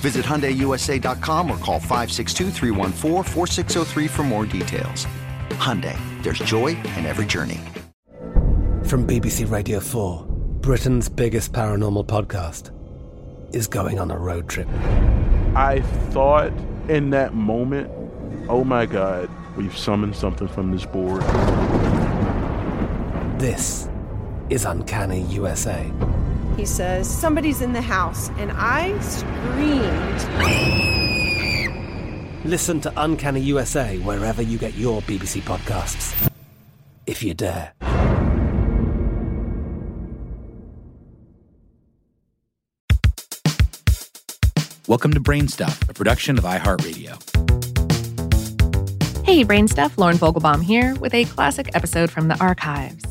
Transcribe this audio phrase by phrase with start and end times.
[0.00, 2.50] Visit HyundaiUSA.com or call 562
[4.08, 5.06] for more details.
[5.50, 7.60] Hyundai, there's joy in every journey.
[8.86, 10.24] From BBC Radio 4,
[10.62, 12.70] Britain's biggest paranormal podcast
[13.54, 14.68] is going on a road trip.
[15.54, 16.50] I thought
[16.88, 17.90] in that moment,
[18.48, 21.20] oh my God, we've summoned something from this board.
[23.38, 23.86] This
[24.48, 25.92] is Uncanny USA
[26.56, 28.28] he says, Somebody's in the house.
[28.38, 30.20] And I screamed.
[32.44, 36.30] Listen to Uncanny USA wherever you get your BBC podcasts,
[37.06, 37.72] if you dare.
[44.90, 47.14] Welcome to Brainstuff, a production of iHeartRadio.
[49.24, 53.09] Hey, Brainstuff, Lauren Vogelbaum here with a classic episode from the archives.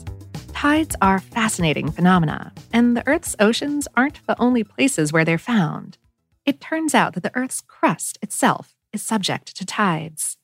[0.60, 5.98] Tides are fascinating phenomena, and the Earth's oceans aren't the only places where they're found.
[6.46, 10.36] It turns out that the Earth's crust itself is subject to tides.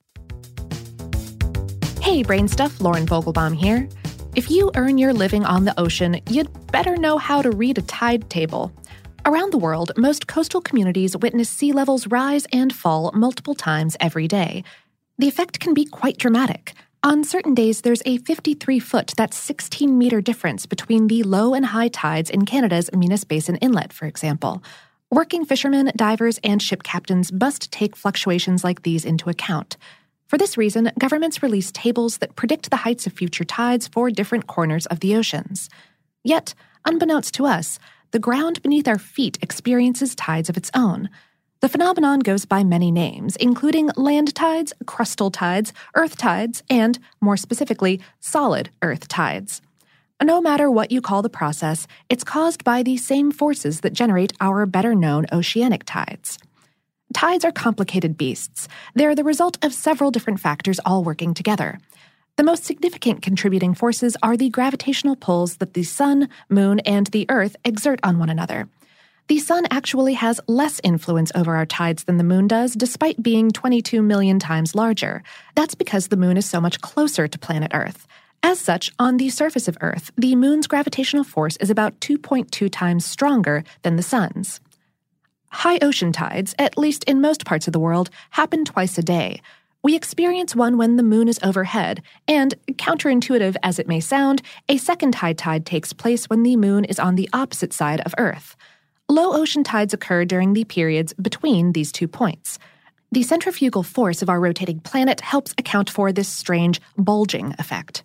[2.00, 3.90] Hey, Brain Stuff, Lauren Vogelbaum here.
[4.36, 7.82] If you earn your living on the ocean, you'd better know how to read a
[7.82, 8.72] tide table.
[9.26, 14.30] Around the world, most coastal communities witness sea levels rise and fall multiple times every
[14.30, 14.64] day.
[15.18, 16.74] The effect can be quite dramatic.
[17.06, 21.64] On certain days, there's a 53 foot, that's 16 meter difference between the low and
[21.64, 24.64] high tides in Canada's Minas Basin Inlet, for example.
[25.12, 29.78] Working fishermen, divers, and ship captains must take fluctuations like these into account.
[30.26, 34.48] For this reason, governments release tables that predict the heights of future tides for different
[34.48, 35.70] corners of the oceans.
[36.24, 36.56] Yet,
[36.86, 37.78] unbeknownst to us,
[38.10, 41.12] the ground beneath our feet experiences tides of its own.
[41.62, 47.38] The phenomenon goes by many names, including land tides, crustal tides, earth tides, and, more
[47.38, 49.62] specifically, solid earth tides.
[50.22, 54.34] No matter what you call the process, it's caused by the same forces that generate
[54.40, 56.38] our better known oceanic tides.
[57.14, 58.68] Tides are complicated beasts.
[58.94, 61.80] They're the result of several different factors all working together.
[62.38, 67.26] The most significant contributing forces are the gravitational pulls that the sun, moon, and the
[67.29, 68.68] earth exert on one another.
[69.28, 73.50] The sun actually has less influence over our tides than the moon does, despite being
[73.50, 75.24] 22 million times larger.
[75.56, 78.06] That's because the moon is so much closer to planet Earth.
[78.44, 83.04] As such, on the surface of Earth, the moon's gravitational force is about 2.2 times
[83.04, 84.60] stronger than the sun's.
[85.50, 89.42] High ocean tides, at least in most parts of the world, happen twice a day.
[89.82, 94.78] We experience one when the moon is overhead, and, counterintuitive as it may sound, a
[94.78, 98.56] second high tide takes place when the moon is on the opposite side of Earth.
[99.07, 102.57] Low ocean tides occur during the periods between these two points.
[103.11, 108.02] The centrifugal force of our rotating planet helps account for this strange bulging effect.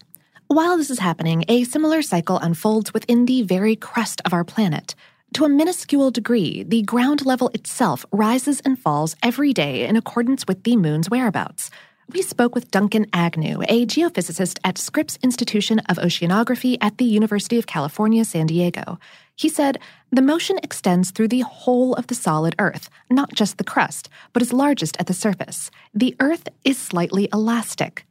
[0.48, 4.94] While this is happening, a similar cycle unfolds within the very crust of our planet.
[5.34, 10.46] To a minuscule degree, the ground level itself rises and falls every day in accordance
[10.46, 11.70] with the moon's whereabouts.
[12.12, 17.56] We spoke with Duncan Agnew, a geophysicist at Scripps Institution of Oceanography at the University
[17.56, 18.98] of California, San Diego.
[19.40, 19.78] He said,
[20.12, 24.42] The motion extends through the whole of the solid Earth, not just the crust, but
[24.42, 25.70] is largest at the surface.
[25.94, 28.04] The Earth is slightly elastic.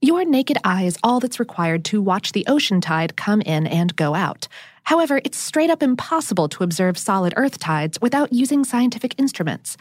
[0.00, 3.94] Your naked eye is all that's required to watch the ocean tide come in and
[3.96, 4.48] go out.
[4.84, 9.76] However, it's straight up impossible to observe solid Earth tides without using scientific instruments.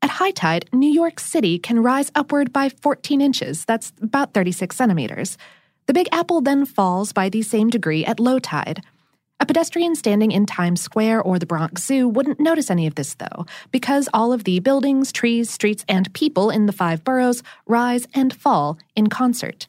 [0.00, 4.76] At high tide, New York City can rise upward by 14 inches, that's about 36
[4.76, 5.36] centimeters.
[5.86, 8.80] The Big Apple then falls by the same degree at low tide.
[9.40, 13.14] A pedestrian standing in Times Square or the Bronx Zoo wouldn't notice any of this,
[13.14, 18.06] though, because all of the buildings, trees, streets, and people in the five boroughs rise
[18.14, 19.66] and fall in concert.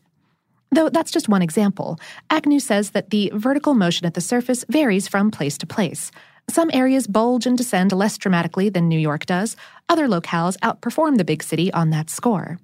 [0.71, 5.07] Though that's just one example, Agnew says that the vertical motion at the surface varies
[5.07, 6.11] from place to place.
[6.49, 9.55] Some areas bulge and descend less dramatically than New York does,
[9.89, 12.59] other locales outperform the big city on that score.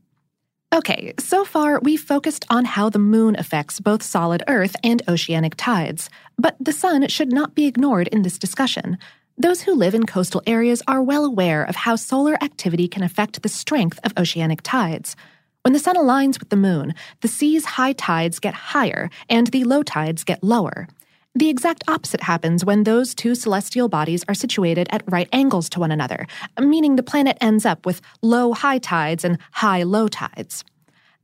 [0.74, 5.56] Okay, so far we've focused on how the moon affects both solid Earth and oceanic
[5.58, 8.98] tides, but the sun should not be ignored in this discussion.
[9.38, 13.42] Those who live in coastal areas are well aware of how solar activity can affect
[13.42, 15.18] the strength of oceanic tides.
[15.64, 19.66] When the sun aligns with the moon, the sea's high tides get higher and the
[19.66, 20.88] low tides get lower.
[21.34, 25.80] The exact opposite happens when those two celestial bodies are situated at right angles to
[25.80, 26.28] one another,
[26.60, 30.66] meaning the planet ends up with low high tides and high low tides.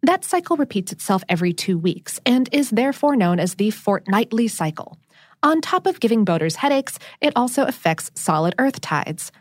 [0.02, 4.98] That cycle repeats itself every two weeks and is therefore known as the fortnightly cycle.
[5.44, 9.34] On top of giving boaters headaches, it also affects solid Earth tides.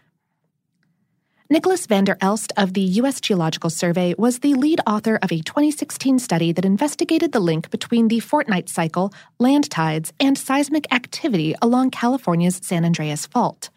[1.48, 3.20] Nicholas van der Elst of the U.S.
[3.20, 8.08] Geological Survey was the lead author of a 2016 study that investigated the link between
[8.08, 13.70] the fortnight cycle, land tides, and seismic activity along California's San Andreas Fault.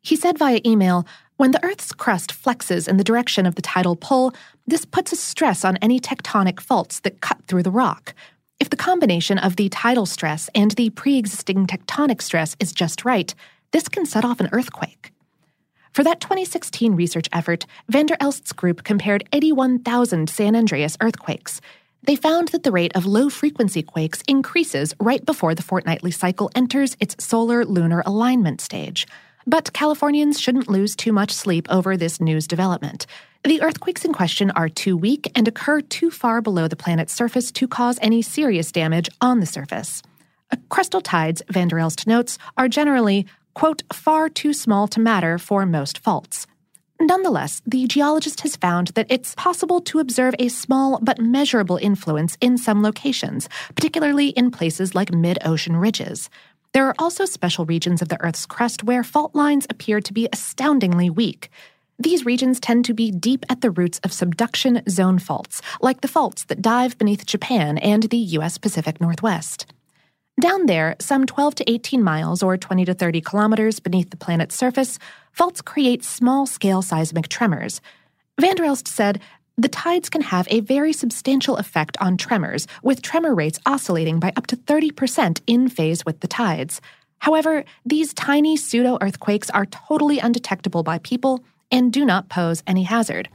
[0.00, 1.06] He said via email
[1.36, 4.32] When the Earth's crust flexes in the direction of the tidal pull,
[4.66, 8.14] this puts a stress on any tectonic faults that cut through the rock.
[8.58, 13.04] If the combination of the tidal stress and the pre existing tectonic stress is just
[13.04, 13.34] right,
[13.70, 15.12] this can set off an earthquake.
[15.92, 21.60] For that 2016 research effort, van der Elst's group compared 81,000 San Andreas earthquakes.
[22.04, 26.50] They found that the rate of low frequency quakes increases right before the fortnightly cycle
[26.54, 29.06] enters its solar lunar alignment stage.
[29.46, 33.06] But Californians shouldn't lose too much sleep over this news development.
[33.42, 37.50] The earthquakes in question are too weak and occur too far below the planet's surface
[37.52, 40.02] to cause any serious damage on the surface.
[40.70, 45.66] Crustal tides, van der Elst notes, are generally quote, far too small to matter for
[45.66, 46.46] most faults.
[47.00, 52.36] Nonetheless, the geologist has found that it's possible to observe a small but measurable influence
[52.42, 56.28] in some locations, particularly in places like mid ocean ridges.
[56.72, 60.28] There are also special regions of the Earth's crust where fault lines appear to be
[60.30, 61.50] astoundingly weak.
[61.98, 66.08] These regions tend to be deep at the roots of subduction zone faults, like the
[66.08, 68.56] faults that dive beneath Japan and the U.S.
[68.56, 69.66] Pacific Northwest.
[70.40, 74.56] Down there, some 12 to 18 miles or 20 to 30 kilometers beneath the planet's
[74.56, 74.98] surface,
[75.32, 77.82] faults create small scale seismic tremors.
[78.40, 79.20] Van der Elst said,
[79.58, 84.32] the tides can have a very substantial effect on tremors, with tremor rates oscillating by
[84.34, 86.80] up to 30% in phase with the tides.
[87.18, 92.84] However, these tiny pseudo earthquakes are totally undetectable by people and do not pose any
[92.84, 93.28] hazard.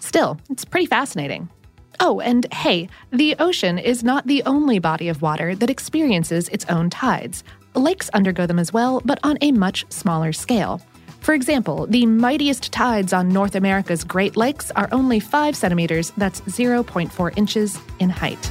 [0.00, 1.48] Still, it's pretty fascinating.
[2.00, 6.64] Oh, and hey, the ocean is not the only body of water that experiences its
[6.66, 7.42] own tides.
[7.74, 10.80] Lakes undergo them as well, but on a much smaller scale.
[11.20, 16.40] For example, the mightiest tides on North America's Great Lakes are only 5 centimeters, that's
[16.42, 18.42] 0.4 inches, in height.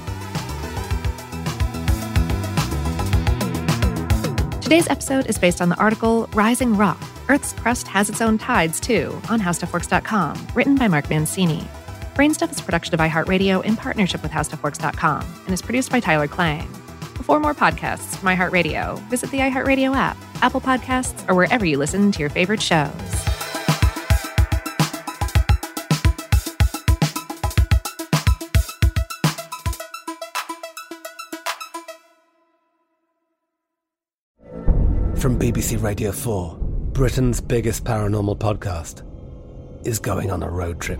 [4.62, 7.00] Today's episode is based on the article Rising Rock
[7.30, 11.68] Earth's Crust Has Its Own Tides, Too, on HowStuffWorks.com, written by Mark Mancini.
[12.16, 16.30] Brainstuff is a production of iHeartRadio in partnership with HowStuffWorks.com and is produced by Tyler
[16.30, 16.66] Klang.
[17.24, 22.14] For more podcasts from iHeartRadio, visit the iHeartRadio app, Apple Podcasts, or wherever you listen
[22.14, 22.90] to your favorite shows.
[35.20, 36.58] From BBC Radio 4,
[36.94, 39.04] Britain's biggest paranormal podcast
[39.86, 41.00] is going on a road trip.